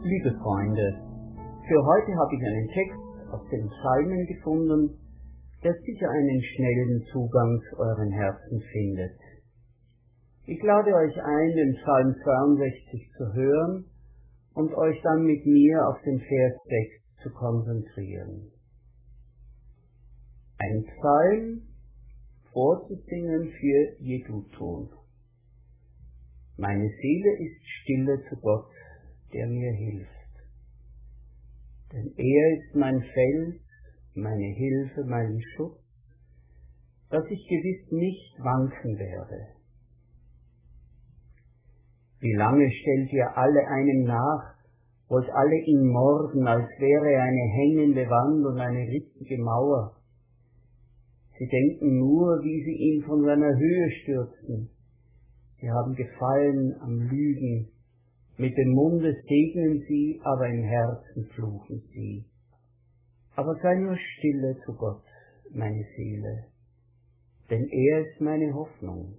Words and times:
Liebe 0.00 0.30
Freunde, 0.40 0.94
für 1.66 1.84
heute 1.84 2.14
habe 2.14 2.34
ich 2.36 2.46
einen 2.46 2.68
Text 2.68 3.32
aus 3.32 3.42
den 3.50 3.68
Psalmen 3.68 4.26
gefunden, 4.26 4.96
der 5.64 5.74
sicher 5.74 6.08
einen 6.08 6.40
schnellen 6.40 7.02
Zugang 7.10 7.60
zu 7.68 7.78
euren 7.80 8.12
Herzen 8.12 8.62
findet. 8.72 9.18
Ich 10.46 10.62
lade 10.62 10.94
euch 10.94 11.20
ein, 11.20 11.50
den 11.50 11.74
Psalm 11.82 12.14
62 12.22 13.10
zu 13.16 13.32
hören 13.34 13.84
und 14.54 14.72
euch 14.74 15.02
dann 15.02 15.24
mit 15.24 15.44
mir 15.44 15.88
auf 15.88 16.00
den 16.02 16.20
Vers 16.20 16.54
6 16.64 17.22
zu 17.24 17.30
konzentrieren. 17.30 18.52
Ein 20.58 20.84
Psalm 20.84 21.62
vorzusingen 22.52 23.50
für 23.50 24.02
Jedutun. 24.02 24.90
Meine 26.56 26.88
Seele 26.88 27.32
ist 27.40 27.66
stille 27.82 28.22
zu 28.28 28.36
Gott, 28.40 28.66
der 29.32 29.46
mir 29.46 29.72
hilft. 29.72 30.08
Denn 31.92 32.12
er 32.16 32.58
ist 32.58 32.74
mein 32.74 33.00
Fels, 33.00 33.60
meine 34.14 34.54
Hilfe, 34.54 35.04
mein 35.06 35.40
Schutz, 35.54 35.78
dass 37.10 37.24
ich 37.24 37.48
gewiss 37.48 37.92
nicht 37.92 38.38
wanken 38.38 38.98
werde. 38.98 39.58
Wie 42.20 42.34
lange 42.34 42.70
stellt 42.70 43.12
ihr 43.12 43.36
alle 43.36 43.66
einem 43.68 44.04
nach, 44.04 44.54
wollt 45.08 45.30
alle 45.30 45.56
ihn 45.66 45.86
morden, 45.86 46.46
als 46.46 46.68
wäre 46.78 47.22
eine 47.22 47.46
hängende 47.56 48.10
Wand 48.10 48.44
und 48.44 48.60
eine 48.60 48.86
rissige 48.86 49.38
Mauer. 49.38 49.96
Sie 51.38 51.46
denken 51.46 51.98
nur, 51.98 52.42
wie 52.42 52.64
sie 52.64 52.76
ihn 52.76 53.02
von 53.04 53.24
seiner 53.24 53.56
Höhe 53.56 53.90
stürzen. 54.02 54.70
Sie 55.60 55.70
haben 55.70 55.94
Gefallen 55.94 56.74
am 56.80 56.98
Lügen. 56.98 57.68
Mit 58.38 58.56
dem 58.56 58.70
Munde 58.70 59.12
segnen 59.26 59.84
sie, 59.88 60.20
aber 60.22 60.48
im 60.48 60.62
Herzen 60.62 61.24
fluchen 61.34 61.82
sie. 61.92 62.24
Aber 63.34 63.52
sei 63.60 63.74
nur 63.74 63.96
stille 63.96 64.56
zu 64.64 64.74
Gott, 64.74 65.02
meine 65.50 65.84
Seele, 65.96 66.44
denn 67.50 67.68
er 67.68 68.06
ist 68.06 68.20
meine 68.20 68.54
Hoffnung. 68.54 69.16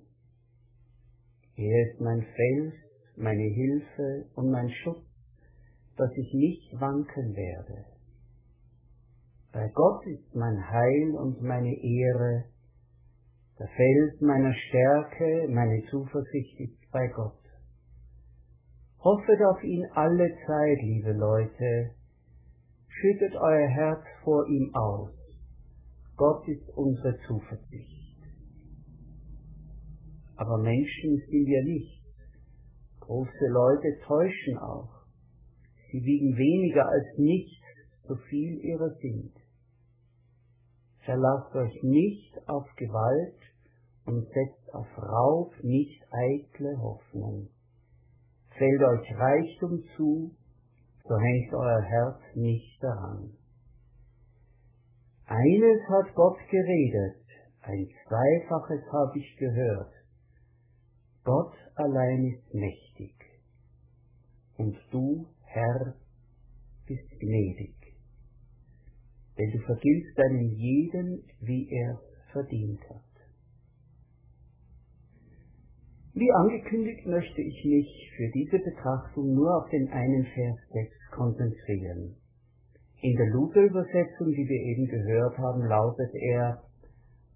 Er 1.58 1.92
ist 1.92 2.00
mein 2.00 2.22
Fels, 2.22 2.74
meine 3.18 3.44
Hilfe 3.44 4.26
und 4.36 4.52
mein 4.52 4.70
Schutz, 4.70 5.04
dass 5.98 6.12
ich 6.16 6.34
nicht 6.34 6.80
wanken 6.80 7.36
werde. 7.36 7.86
Bei 9.52 9.68
Gott 9.74 10.06
ist 10.08 10.34
mein 10.34 10.70
Heil 10.70 11.16
und 11.18 11.42
meine 11.42 11.76
Ehre, 11.76 12.46
der 13.60 13.68
Fels 13.68 14.22
meiner 14.22 14.54
Stärke, 14.54 15.48
meine 15.50 15.84
Zuversicht 15.90 16.58
ist 16.62 16.92
bei 16.94 17.06
Gott. 17.08 17.49
Hoffet 19.02 19.42
auf 19.46 19.64
ihn 19.64 19.86
alle 19.94 20.28
Zeit, 20.46 20.78
liebe 20.82 21.14
Leute, 21.14 21.92
schüttet 22.90 23.34
euer 23.34 23.68
Herz 23.68 24.04
vor 24.26 24.46
ihm 24.48 24.76
aus. 24.76 25.12
Gott 26.18 26.46
ist 26.50 26.68
unsere 26.76 27.18
Zuversicht. 27.26 28.18
Aber 30.36 30.58
Menschen 30.58 31.18
sind 31.30 31.46
wir 31.46 31.64
nicht. 31.64 32.04
Große 33.00 33.48
Leute 33.48 34.00
täuschen 34.06 34.58
auch. 34.58 34.92
Sie 35.92 36.04
wiegen 36.04 36.36
weniger 36.36 36.86
als 36.86 37.18
nichts, 37.18 37.64
so 38.06 38.16
viel 38.30 38.60
ihre 38.66 38.94
sind. 39.02 39.32
Verlasst 41.06 41.56
euch 41.56 41.84
nicht 41.84 42.50
auf 42.50 42.68
Gewalt 42.76 43.40
und 44.06 44.28
setzt 44.28 44.74
auf 44.74 44.88
Raub 44.98 45.54
nicht 45.64 46.04
eitle 46.12 46.78
Hoffnung. 46.82 47.50
Fällt 48.60 48.82
euch 48.82 49.18
Reichtum 49.18 49.82
zu, 49.96 50.36
so 51.08 51.18
hängt 51.18 51.54
euer 51.54 51.82
Herz 51.82 52.20
nicht 52.36 52.84
daran. 52.84 53.32
Eines 55.28 55.82
hat 55.88 56.14
Gott 56.14 56.38
geredet, 56.52 57.24
ein 57.62 57.88
zweifaches 58.06 58.82
habe 58.92 59.18
ich 59.18 59.38
gehört. 59.38 59.94
Gott 61.24 61.54
allein 61.76 62.26
ist 62.26 62.54
mächtig. 62.54 63.16
Und 64.58 64.76
du, 64.92 65.26
Herr, 65.46 65.96
bist 66.86 67.10
gnädig. 67.18 67.76
Denn 69.38 69.52
du 69.52 69.60
vergiltst 69.60 70.20
einem 70.20 70.50
jeden, 70.50 71.24
wie 71.40 71.70
er 71.72 71.98
verdient 72.34 72.82
hat. 72.90 73.09
Wie 76.20 76.34
angekündigt 76.34 77.08
möchte 77.08 77.42
ich 77.42 77.64
mich 77.64 78.12
für 78.18 78.30
diese 78.34 78.60
Betrachtung 78.60 79.36
nur 79.36 79.56
auf 79.56 79.70
den 79.70 79.88
einen 79.88 80.26
Vers 80.26 80.58
6 80.74 81.12
konzentrieren. 81.12 82.18
In 83.02 83.16
der 83.16 83.28
Luther-Übersetzung, 83.28 84.28
die 84.28 84.46
wir 84.46 84.62
eben 84.68 84.86
gehört 84.88 85.38
haben, 85.38 85.62
lautet 85.62 86.12
er, 86.14 86.62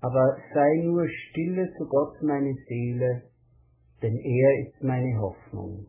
aber 0.02 0.36
sei 0.54 0.84
nur 0.84 1.08
stille 1.08 1.72
zu 1.78 1.88
Gott 1.88 2.22
meine 2.24 2.54
Seele, 2.68 3.22
denn 4.02 4.18
er 4.18 4.68
ist 4.68 4.84
meine 4.84 5.18
Hoffnung. 5.18 5.86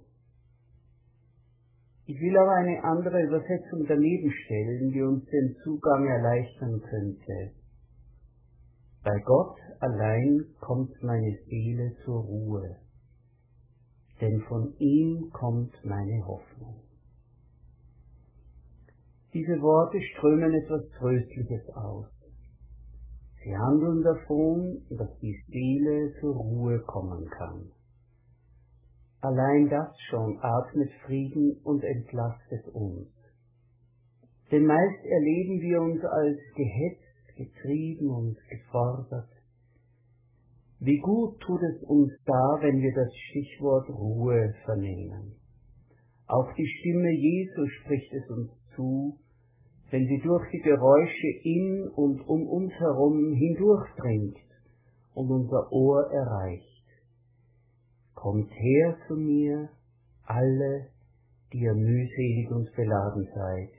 Ich 2.07 2.21
will 2.21 2.39
aber 2.39 2.53
eine 2.53 2.85
andere 2.85 3.25
Übersetzung 3.25 3.87
daneben 3.89 4.31
stellen, 4.45 4.93
die 4.93 5.03
uns 5.03 5.25
den 5.25 5.57
Zugang 5.65 6.07
erleichtern 6.07 6.81
könnte. 6.81 7.55
Bei 9.03 9.19
Gott 9.25 9.57
allein 9.81 10.45
kommt 10.61 10.93
meine 11.03 11.37
Seele 11.49 11.93
zur 12.05 12.23
Ruhe, 12.23 12.84
denn 14.25 14.41
von 14.49 14.75
ihm 14.79 15.31
kommt 15.33 15.75
meine 15.85 16.25
Hoffnung. 16.27 16.81
Diese 19.35 19.61
Worte 19.61 20.01
strömen 20.01 20.55
etwas 20.55 20.89
Tröstliches 20.99 21.69
aus. 21.75 22.07
Sie 23.43 23.55
handeln 23.55 24.03
davon, 24.03 24.81
dass 24.97 25.11
die 25.21 25.37
Seele 25.49 26.15
zur 26.21 26.37
Ruhe 26.37 26.81
kommen 26.87 27.29
kann. 27.29 27.71
Allein 29.21 29.69
das 29.69 29.95
schon 30.09 30.39
atmet 30.41 30.91
Frieden 31.05 31.61
und 31.63 31.85
entlastet 31.85 32.67
uns. 32.69 33.09
Denn 34.51 34.65
meist 34.65 35.05
erleben 35.05 35.61
wir 35.61 35.83
uns 35.83 36.03
als 36.03 36.39
gehetzt, 36.55 37.37
getrieben 37.37 38.09
und 38.09 38.39
gefordert. 38.49 39.34
Wie 40.81 40.99
gut 40.99 41.41
tut 41.41 41.63
es 41.63 41.83
uns 41.85 42.13
da, 42.27 42.59
wenn 42.61 42.81
wir 42.81 42.93
das 42.95 43.11
Stichwort 43.29 43.89
Ruhe 43.89 44.55
vernehmen. 44.65 45.35
Auch 46.27 46.53
die 46.55 46.67
Stimme 46.67 47.11
Jesu 47.11 47.67
spricht 47.81 48.13
es 48.13 48.31
uns 48.31 48.51
zu, 48.75 49.19
wenn 49.91 50.07
sie 50.07 50.21
durch 50.25 50.51
die 50.51 50.61
Geräusche 50.61 51.29
in 51.45 51.89
und 51.95 52.21
um 52.29 52.49
uns 52.49 52.73
herum 52.73 53.33
hindurchdringt 53.33 54.39
und 55.15 55.31
unser 55.31 55.71
Ohr 55.71 56.11
erreicht. 56.11 56.85
Kommt 58.15 58.51
her 58.51 58.97
zu 59.07 59.15
mir, 59.15 59.69
alle, 60.25 60.89
die 61.53 61.61
ihr 61.61 61.75
mühselig 61.75 62.51
und 62.51 62.75
beladen 62.75 63.29
seid. 63.35 63.71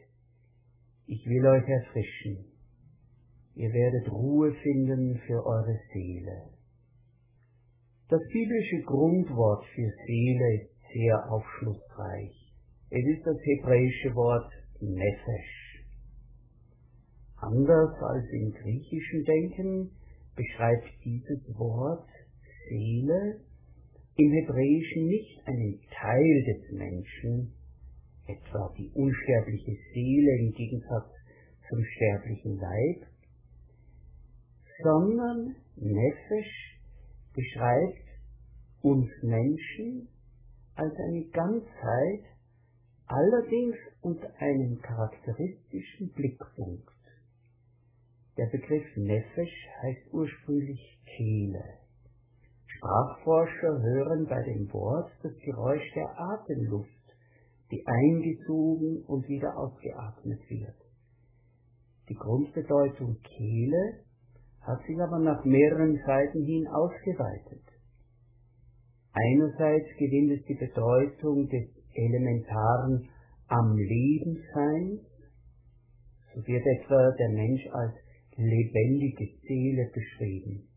Ich 1.07 1.25
will 1.25 1.45
euch 1.45 1.67
erfrischen. 1.67 2.45
Ihr 3.56 3.72
werdet 3.73 4.12
Ruhe 4.12 4.53
finden 4.53 5.19
für 5.25 5.45
eure 5.45 5.77
Seele. 5.91 6.55
Das 8.07 8.22
biblische 8.31 8.84
Grundwort 8.86 9.66
für 9.74 9.92
Seele 10.06 10.62
ist 10.62 10.69
sehr 10.94 11.31
aufschlussreich. 11.31 12.54
Es 12.92 13.04
ist 13.04 13.25
das 13.25 13.38
hebräische 13.42 14.13
Wort 14.13 14.52
Nefesh. 14.80 15.84
Anders 17.38 17.96
als 18.00 18.25
im 18.31 18.54
griechischen 18.54 19.24
Denken 19.24 19.92
beschreibt 20.36 20.88
dieses 21.04 21.42
Wort 21.57 22.07
Seele 22.69 23.42
im 24.18 24.31
Hebräischen 24.31 25.08
nicht 25.08 25.42
einen 25.48 25.81
Teil 25.90 26.44
des 26.46 26.72
Menschen, 26.78 27.54
etwa 28.28 28.72
die 28.78 28.92
unsterbliche 28.94 29.75
Seele 29.94 30.40
im 30.42 30.51
Gegensatz 30.54 31.10
zum 31.68 31.84
sterblichen 31.84 32.58
Leib, 32.58 33.08
sondern 34.84 35.56
Nefesh 35.75 36.75
beschreibt 37.36 38.06
uns 38.82 39.10
Menschen 39.22 40.08
als 40.76 40.94
eine 40.96 41.26
Ganzheit, 41.30 42.24
allerdings 43.08 43.76
unter 44.02 44.30
einem 44.40 44.82
charakteristischen 44.82 46.12
Blickpunkt. 46.14 46.90
Der 48.38 48.48
Begriff 48.48 48.86
Nefesh 48.98 49.68
heißt 49.82 50.14
ursprünglich 50.14 51.00
Kehle. 51.06 51.64
Sprachforscher 52.68 53.82
hören 53.82 54.26
bei 54.28 54.42
dem 54.44 54.72
Wort 54.74 55.12
das 55.24 55.32
Geräusch 55.40 55.94
der 55.96 56.20
Atemluft, 56.20 56.90
die 57.72 57.84
eingezogen 57.86 59.04
und 59.08 59.28
wieder 59.28 59.58
ausgeatmet 59.58 60.40
wird. 60.50 60.76
Die 62.10 62.16
Grundbedeutung 62.16 63.18
Kehle 63.22 64.05
hat 64.65 64.83
sich 64.85 65.00
aber 65.00 65.19
nach 65.19 65.45
mehreren 65.45 66.00
Seiten 66.06 66.44
hin 66.44 66.67
ausgeweitet. 66.67 67.63
Einerseits 69.13 69.88
gewinnt 69.97 70.39
es 70.39 70.45
die 70.45 70.56
Bedeutung 70.56 71.47
des 71.47 71.69
elementaren 71.94 73.07
am 73.47 73.77
Leben 73.77 74.44
Seins, 74.53 75.01
so 76.33 76.45
wird 76.47 76.65
etwa 76.65 77.12
der 77.12 77.29
Mensch 77.29 77.65
als 77.71 77.94
lebendige 78.35 79.38
Seele 79.47 79.89
beschrieben. 79.94 80.67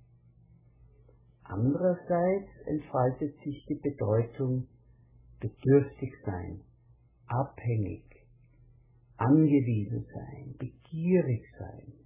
Andererseits 1.43 2.50
entfaltet 2.67 3.35
sich 3.43 3.64
die 3.69 3.81
Bedeutung 3.82 4.69
bedürftig 5.40 6.12
sein, 6.25 6.61
abhängig, 7.26 8.05
angewiesen 9.17 10.06
sein, 10.12 10.55
begierig 10.58 11.43
sein. 11.58 11.98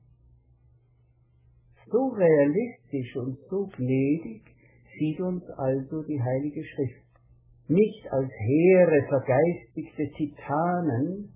So 1.93 2.09
realistisch 2.09 3.17
und 3.17 3.39
so 3.51 3.69
gnädig 3.77 4.43
sieht 4.99 5.21
uns 5.21 5.45
also 5.59 6.03
die 6.05 6.23
Heilige 6.23 6.65
Schrift. 6.65 7.05
Nicht 7.69 8.11
als 8.11 8.31
hehre, 8.31 9.07
vergeistigte 9.09 10.09
Titanen, 10.17 11.35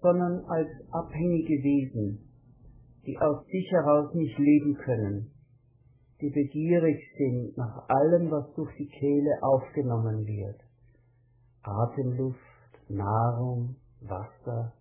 sondern 0.00 0.44
als 0.44 0.68
abhängige 0.92 1.60
Wesen, 1.64 2.20
die 3.04 3.18
aus 3.18 3.44
sich 3.46 3.68
heraus 3.72 4.14
nicht 4.14 4.38
leben 4.38 4.74
können, 4.74 5.32
die 6.20 6.30
begierig 6.30 6.98
sind 7.16 7.56
nach 7.56 7.88
allem, 7.88 8.30
was 8.30 8.54
durch 8.54 8.72
die 8.76 8.88
Kehle 8.88 9.42
aufgenommen 9.42 10.24
wird. 10.24 10.60
Atemluft, 11.62 12.38
Nahrung, 12.88 13.74
Wasser, 14.02 14.72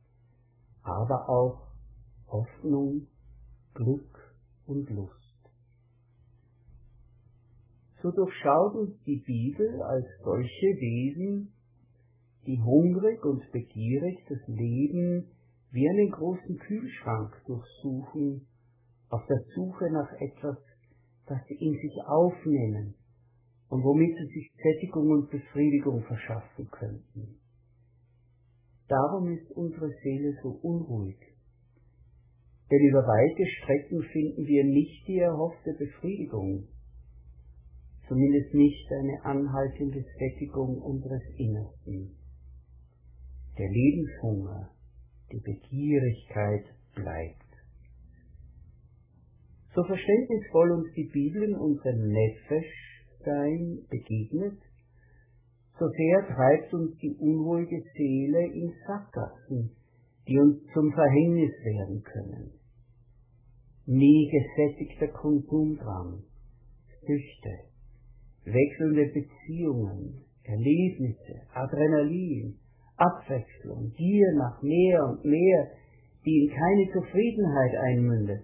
aber 0.84 1.28
auch 1.28 1.68
Hoffnung, 2.28 3.08
Glück 3.74 4.27
und 4.68 4.90
Lust. 4.90 5.14
So 8.02 8.12
durchschaut 8.12 8.76
uns 8.76 9.04
die 9.06 9.24
Bibel 9.26 9.82
als 9.82 10.06
solche 10.24 10.68
Wesen, 10.80 11.52
die 12.46 12.62
hungrig 12.62 13.24
und 13.26 13.42
begierig 13.52 14.24
das 14.30 14.40
Leben 14.48 15.32
wie 15.72 15.90
einen 15.90 16.12
großen 16.12 16.58
Kühlschrank 16.60 17.42
durchsuchen, 17.46 18.48
auf 19.10 19.26
der 19.28 19.40
Suche 19.56 19.92
nach 19.92 20.12
etwas, 20.20 20.58
das 21.26 21.40
sie 21.48 21.56
in 21.56 21.74
sich 21.74 21.98
aufnehmen 22.06 22.96
und 23.70 23.84
womit 23.84 24.16
sie 24.16 24.28
sich 24.28 24.52
Sättigung 24.56 25.10
und 25.10 25.30
Befriedigung 25.30 26.04
verschaffen 26.04 26.70
könnten. 26.72 27.40
Darum 28.88 29.30
ist 29.32 29.52
unsere 29.52 29.90
Seele 30.02 30.34
so 30.42 30.50
unruhig. 30.62 31.18
Denn 32.70 32.80
über 32.90 33.00
weite 33.00 33.46
Strecken 33.46 34.04
finden 34.12 34.46
wir 34.46 34.64
nicht 34.66 35.08
die 35.08 35.20
erhoffte 35.20 35.74
Befriedigung, 35.80 36.68
zumindest 38.08 38.54
nicht 38.54 38.92
eine 38.92 39.24
anhaltende 39.24 40.04
Sättigung 40.20 40.82
unseres 40.82 41.22
Innersten. 41.38 42.18
Der 43.58 43.70
Lebenshunger, 43.70 44.72
die 45.32 45.40
Begierigkeit 45.40 46.66
bleibt. 46.94 47.48
So 49.74 49.84
verständnisvoll 49.84 50.72
uns 50.72 50.94
die 50.94 51.10
Bibel 51.14 51.44
in 51.44 51.56
unserem 51.56 52.08
Nefesh-Sein 52.08 53.86
begegnet, 53.90 54.60
so 55.80 55.88
sehr 55.88 56.36
treibt 56.36 56.74
uns 56.74 56.98
die 56.98 57.16
unruhige 57.20 57.82
Seele 57.96 58.48
in 58.54 58.74
Sackgassen, 58.86 59.72
die 60.28 60.38
uns 60.40 60.58
zum 60.74 60.92
Verhängnis 60.92 61.52
werden 61.64 62.04
können. 62.04 62.57
Nie 63.88 64.30
gesättigter 64.30 65.08
Konsumdrang, 65.08 66.22
Süchte, 67.02 67.54
wechselnde 68.44 69.06
Beziehungen, 69.14 70.26
Erlebnisse, 70.44 71.42
Adrenalin, 71.54 72.56
Abwechslung, 72.98 73.94
Gier 73.96 74.34
nach 74.36 74.62
mehr 74.62 75.08
und 75.08 75.24
mehr, 75.24 75.72
die 76.26 76.44
in 76.44 76.50
keine 76.50 76.92
Zufriedenheit 76.92 77.76
einmündet. 77.76 78.44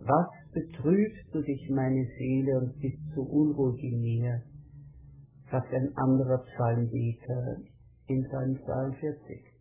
Was 0.00 0.28
betrübst 0.52 1.32
du 1.32 1.42
dich, 1.42 1.70
meine 1.70 2.04
Seele, 2.18 2.58
und 2.58 2.80
bist 2.80 2.98
so 3.14 3.22
unruhig 3.22 3.82
in 3.84 4.00
mir? 4.00 4.42
sagt 5.50 5.72
ein 5.72 5.96
anderer 5.96 6.44
Psalmbeter 6.44 7.56
in 8.08 8.24
Psalm 8.24 8.58
42. 8.64 9.57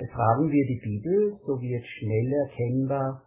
Befragen 0.00 0.50
wir 0.50 0.66
die 0.66 0.80
Bibel, 0.82 1.38
so 1.44 1.60
wird 1.60 1.84
schnell 1.84 2.32
erkennbar, 2.32 3.22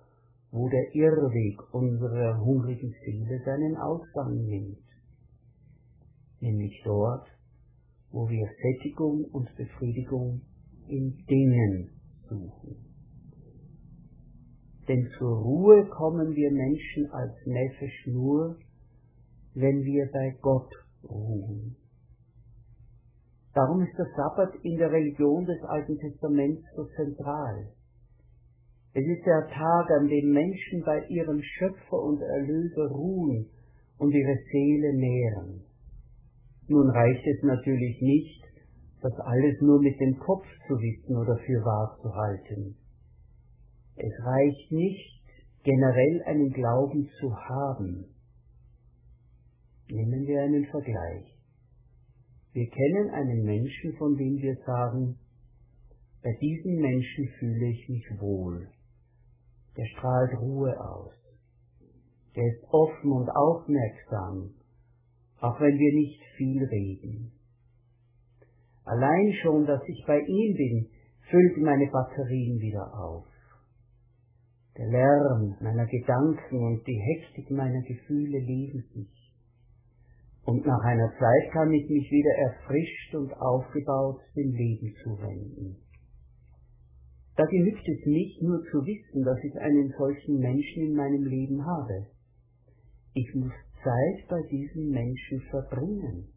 wo 0.50 0.68
der 0.70 0.96
Irrweg 0.96 1.72
unserer 1.72 2.44
hungrigen 2.44 2.92
Seele 3.06 3.40
seinen 3.46 3.78
Ausgang 3.78 4.34
nimmt. 4.44 4.82
Nämlich 6.40 6.82
dort, 6.84 7.28
wo 8.10 8.28
wir 8.28 8.50
Sättigung 8.60 9.24
und 9.34 9.56
Befriedigung 9.56 10.42
in 10.88 11.16
Dingen 11.30 11.92
suchen. 12.28 12.76
Denn 14.88 15.08
zur 15.20 15.38
Ruhe 15.44 15.86
kommen 15.90 16.36
wir 16.36 16.52
Menschen 16.52 17.06
als 17.12 17.34
Nefesh 17.46 18.08
nur, 18.08 18.58
wenn 19.54 19.84
wir 19.84 20.10
bei 20.12 20.36
Gott 20.42 20.72
ruhen. 21.04 21.83
Darum 23.54 23.82
ist 23.84 23.98
der 23.98 24.08
Sabbat 24.16 24.56
in 24.64 24.78
der 24.78 24.92
Religion 24.92 25.46
des 25.46 25.62
Alten 25.64 25.98
Testaments 26.00 26.64
so 26.76 26.86
zentral. 26.96 27.68
Es 28.96 29.06
ist 29.06 29.26
der 29.26 29.48
Tag, 29.50 29.92
an 30.00 30.08
dem 30.08 30.32
Menschen 30.32 30.84
bei 30.86 31.06
ihrem 31.08 31.42
Schöpfer 31.42 32.02
und 32.02 32.22
Erlöser 32.22 32.90
ruhen 32.90 33.50
und 33.98 34.12
ihre 34.12 34.38
Seele 34.52 34.94
nähren. 34.94 35.62
Nun 36.68 36.90
reicht 36.90 37.26
es 37.28 37.44
natürlich 37.44 38.02
nicht, 38.02 38.44
das 39.02 39.14
alles 39.20 39.60
nur 39.62 39.82
mit 39.82 40.00
dem 40.00 40.18
Kopf 40.20 40.46
zu 40.68 40.74
wissen 40.76 41.18
oder 41.18 41.38
für 41.38 41.66
wahr 41.66 41.98
zu 42.02 42.14
halten. 42.14 42.76
Es 43.96 44.14
reicht 44.26 44.72
nicht, 44.72 45.22
generell 45.64 46.24
einen 46.26 46.52
Glauben 46.52 47.10
zu 47.20 47.36
haben. 47.36 48.06
Nehmen 49.90 50.26
wir 50.26 50.42
einen 50.42 50.66
Vergleich. 50.66 51.33
Wir 52.54 52.70
kennen 52.70 53.10
einen 53.10 53.44
Menschen, 53.44 53.98
von 53.98 54.16
dem 54.16 54.38
wir 54.38 54.56
sagen, 54.66 55.18
bei 56.22 56.32
diesem 56.40 56.76
Menschen 56.76 57.28
fühle 57.40 57.66
ich 57.68 57.90
mich 57.90 58.06
wohl. 58.20 58.70
Der 59.76 59.86
strahlt 59.98 60.40
Ruhe 60.40 60.80
aus. 60.80 61.14
Der 62.36 62.46
ist 62.46 62.64
offen 62.70 63.12
und 63.12 63.30
aufmerksam, 63.30 64.54
auch 65.40 65.60
wenn 65.60 65.78
wir 65.78 65.94
nicht 65.94 66.22
viel 66.38 66.64
reden. 66.64 67.32
Allein 68.86 69.34
schon, 69.42 69.66
dass 69.66 69.82
ich 69.88 70.04
bei 70.06 70.20
ihm 70.20 70.56
bin, 70.56 70.90
füllt 71.30 71.58
meine 71.58 71.90
Batterien 71.92 72.60
wieder 72.60 72.86
auf. 73.00 73.26
Der 74.78 74.88
Lärm 74.88 75.56
meiner 75.60 75.86
Gedanken 75.86 76.64
und 76.64 76.86
die 76.86 77.00
Hektik 77.00 77.50
meiner 77.52 77.82
Gefühle 77.82 78.40
leben 78.40 78.84
sich. 78.94 79.23
Und 80.46 80.66
nach 80.66 80.84
einer 80.84 81.10
Zeit 81.18 81.52
kann 81.54 81.72
ich 81.72 81.90
mich 81.90 82.12
wieder 82.12 82.36
erfrischt 82.38 83.16
und 83.16 83.34
aufgebaut 83.40 84.20
dem 84.36 84.52
Leben 84.52 84.94
zuwenden. 85.04 85.78
Da 87.36 87.46
genügt 87.46 87.88
es 87.88 88.06
nicht 88.06 88.42
nur 88.42 88.62
zu 88.70 88.86
wissen, 88.86 89.24
dass 89.24 89.40
ich 89.44 89.56
einen 89.60 89.92
solchen 89.98 90.40
Menschen 90.40 90.84
in 90.84 90.96
meinem 90.96 91.24
Leben 91.24 91.66
habe. 91.66 92.08
Ich 93.14 93.34
muss 93.36 93.54
Zeit 93.84 94.28
bei 94.30 94.42
diesem 94.50 94.90
Menschen 94.90 95.42
verbringen. 95.50 96.28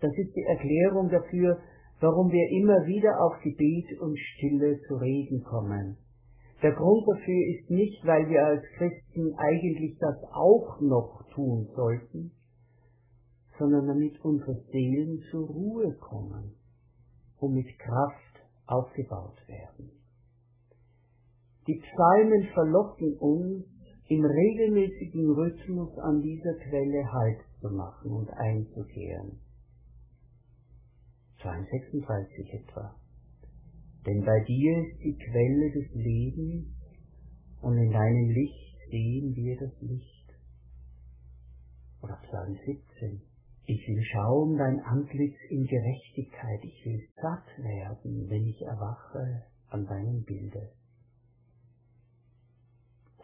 Das 0.00 0.12
ist 0.16 0.34
die 0.34 0.42
Erklärung 0.42 1.08
dafür, 1.10 1.60
warum 2.00 2.32
wir 2.32 2.48
immer 2.60 2.86
wieder 2.86 3.20
auf 3.20 3.40
Gebet 3.42 4.00
und 4.00 4.18
Stille 4.18 4.80
zu 4.88 4.96
reden 4.96 5.44
kommen. 5.44 5.96
Der 6.62 6.72
Grund 6.72 7.06
dafür 7.08 7.56
ist 7.56 7.70
nicht, 7.70 8.06
weil 8.06 8.28
wir 8.28 8.44
als 8.44 8.62
Christen 8.76 9.34
eigentlich 9.36 9.98
das 9.98 10.16
auch 10.32 10.80
noch 10.80 11.24
tun 11.34 11.68
sollten, 11.74 12.30
sondern 13.58 13.88
damit 13.88 14.20
unsere 14.24 14.54
Seelen 14.70 15.22
zur 15.30 15.48
Ruhe 15.48 15.92
kommen 15.96 16.54
und 17.38 17.54
mit 17.54 17.66
Kraft 17.78 18.46
aufgebaut 18.66 19.36
werden. 19.48 19.90
Die 21.66 21.80
Psalmen 21.80 22.48
verlocken 22.54 23.16
uns, 23.18 23.64
im 24.08 24.24
regelmäßigen 24.24 25.30
Rhythmus 25.30 25.98
an 25.98 26.20
dieser 26.20 26.54
Quelle 26.54 27.12
Halt 27.12 27.38
zu 27.60 27.70
machen 27.70 28.10
und 28.12 28.28
einzukehren. 28.30 29.38
Psalm 31.38 31.64
36 31.64 32.52
etwa. 32.52 32.94
Denn 34.06 34.24
bei 34.24 34.40
dir 34.44 34.78
ist 34.78 34.98
die 35.04 35.16
Quelle 35.16 35.70
des 35.70 35.94
Lebens 35.94 36.66
und 37.60 37.78
in 37.78 37.90
deinem 37.92 38.30
Licht 38.30 38.76
sehen 38.90 39.34
wir 39.36 39.56
das 39.60 39.80
Licht. 39.80 40.34
Oder 42.02 42.18
Psalm 42.26 42.58
17. 42.66 43.22
Ich 43.64 43.88
will 43.88 44.02
schauen 44.02 44.58
dein 44.58 44.80
Antlitz 44.80 45.36
in 45.50 45.64
Gerechtigkeit, 45.66 46.64
ich 46.64 46.84
will 46.84 47.00
satt 47.22 47.46
werden, 47.58 48.28
wenn 48.28 48.44
ich 48.46 48.60
erwache 48.62 49.44
an 49.68 49.86
deinem 49.86 50.24
Bilde. 50.24 50.72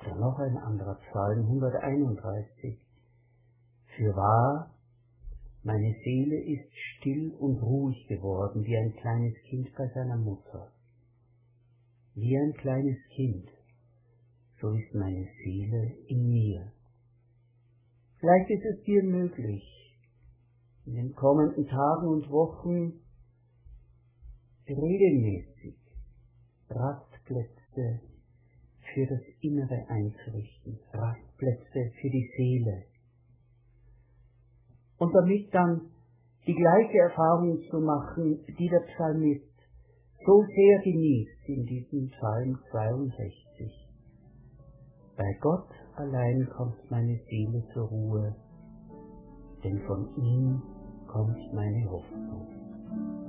Oder 0.00 0.14
noch 0.14 0.38
ein 0.38 0.56
anderer 0.58 0.94
Psalm 1.10 1.40
131. 1.40 2.78
Für 3.96 4.14
wahr, 4.14 4.77
Meine 5.68 5.94
Seele 6.02 6.40
ist 6.44 6.72
still 6.96 7.34
und 7.40 7.60
ruhig 7.60 8.06
geworden 8.08 8.64
wie 8.64 8.74
ein 8.74 8.94
kleines 8.94 9.34
Kind 9.50 9.68
bei 9.76 9.86
seiner 9.88 10.16
Mutter. 10.16 10.72
Wie 12.14 12.38
ein 12.38 12.54
kleines 12.54 12.96
Kind, 13.14 13.50
so 14.62 14.72
ist 14.72 14.94
meine 14.94 15.28
Seele 15.44 15.92
in 16.06 16.30
mir. 16.30 16.72
Vielleicht 18.18 18.48
ist 18.48 18.64
es 18.64 18.84
dir 18.84 19.02
möglich, 19.02 19.62
in 20.86 20.94
den 20.94 21.12
kommenden 21.12 21.66
Tagen 21.66 22.08
und 22.08 22.30
Wochen 22.30 23.00
regelmäßig 24.66 25.76
Rastplätze 26.70 28.00
für 28.94 29.06
das 29.06 29.20
Innere 29.42 29.84
einzurichten, 29.86 30.78
Rastplätze 30.94 31.92
für 32.00 32.08
die 32.08 32.30
Seele. 32.38 32.84
Und 34.98 35.14
damit 35.14 35.52
dann 35.54 35.80
die 36.46 36.54
gleiche 36.54 36.98
Erfahrung 36.98 37.60
zu 37.70 37.78
machen, 37.80 38.44
die 38.58 38.68
der 38.68 38.80
Psalmist 38.80 39.44
so 40.24 40.42
sehr 40.42 40.78
genießt 40.82 41.48
in 41.48 41.64
diesem 41.64 42.08
Psalm 42.08 42.58
62. 42.70 43.88
Bei 45.16 45.38
Gott 45.40 45.68
allein 45.96 46.48
kommt 46.56 46.90
meine 46.90 47.18
Seele 47.28 47.62
zur 47.72 47.88
Ruhe, 47.88 48.36
denn 49.64 49.78
von 49.86 50.08
ihm 50.16 50.62
kommt 51.06 51.52
meine 51.54 51.90
Hoffnung. 51.90 53.27